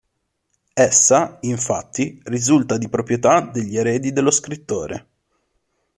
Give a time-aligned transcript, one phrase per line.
[0.73, 5.07] Essa, infatti, risulta di proprietà degli eredi dello scrittore.